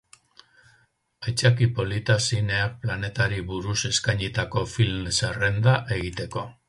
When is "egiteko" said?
5.99-6.49